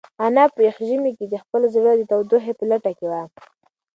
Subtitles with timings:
[0.25, 3.21] انا په یخ ژمي کې د خپل زړه د تودوخې په لټه کې وه.